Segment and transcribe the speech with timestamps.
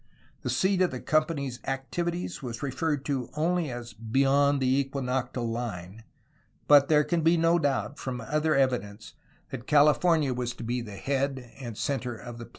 [0.41, 6.03] The seat of the company's activities was referred to only as "bayonde the equynoctyall lyne,"
[6.67, 9.13] but there can be doubt from other evidence
[9.51, 12.49] that California was to be the head and centre of the plan.